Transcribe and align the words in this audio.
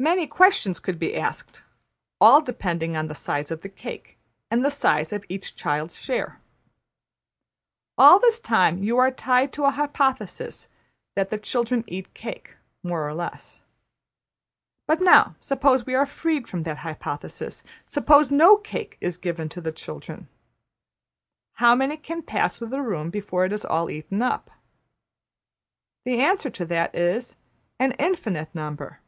Many 0.00 0.28
questions 0.28 0.78
could 0.78 1.00
be 1.00 1.16
asked, 1.16 1.64
all 2.20 2.40
depending 2.40 2.96
on 2.96 3.08
the 3.08 3.16
size 3.16 3.50
of 3.50 3.62
the 3.62 3.68
cake 3.68 4.16
and 4.48 4.64
the 4.64 4.70
size 4.70 5.12
of 5.12 5.24
each 5.28 5.56
child's 5.56 5.98
share. 6.00 6.40
All 7.98 8.20
this 8.20 8.38
time 8.38 8.78
you 8.78 8.96
are 8.98 9.10
tied 9.10 9.52
to 9.54 9.64
an 9.64 9.72
hypothesis 9.72 10.68
that 11.16 11.30
the 11.30 11.36
children 11.36 11.82
eat 11.88 12.14
cake 12.14 12.54
(more 12.84 13.08
or 13.08 13.12
less). 13.12 13.62
But 14.86 15.00
now 15.00 15.34
suppose 15.40 15.84
we 15.84 15.96
are 15.96 16.06
freed 16.06 16.46
from 16.46 16.62
that 16.62 16.78
hypothesis. 16.78 17.64
Suppose 17.88 18.30
no 18.30 18.56
cake 18.56 18.98
is 19.00 19.18
given 19.18 19.48
to 19.48 19.60
the 19.60 19.72
children. 19.72 20.28
How 21.54 21.74
many 21.74 21.96
can 21.96 22.22
pass 22.22 22.56
through 22.58 22.68
the 22.68 22.82
room 22.82 23.10
before 23.10 23.44
it 23.46 23.52
is 23.52 23.64
all 23.64 23.90
eaten 23.90 24.22
up? 24.22 24.52
The 26.04 26.20
answer 26.20 26.50
to 26.50 26.64
that 26.66 26.94
is: 26.94 27.34
``An 27.80 27.96
infinite 27.98 28.54
number.'' 28.54 29.00